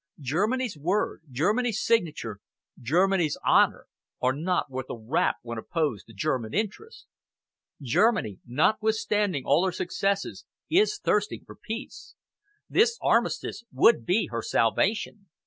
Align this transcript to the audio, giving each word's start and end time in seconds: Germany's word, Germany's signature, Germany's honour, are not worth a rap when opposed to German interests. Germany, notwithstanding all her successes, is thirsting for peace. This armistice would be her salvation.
Germany's 0.19 0.75
word, 0.79 1.21
Germany's 1.29 1.79
signature, 1.79 2.39
Germany's 2.81 3.37
honour, 3.45 3.85
are 4.19 4.33
not 4.33 4.67
worth 4.71 4.87
a 4.89 4.97
rap 4.97 5.35
when 5.43 5.59
opposed 5.59 6.07
to 6.07 6.13
German 6.13 6.55
interests. 6.55 7.05
Germany, 7.83 8.39
notwithstanding 8.43 9.43
all 9.45 9.63
her 9.63 9.71
successes, 9.71 10.43
is 10.71 10.97
thirsting 10.97 11.43
for 11.45 11.55
peace. 11.55 12.15
This 12.67 12.97
armistice 12.99 13.63
would 13.71 14.03
be 14.03 14.25
her 14.31 14.41
salvation. 14.41 15.27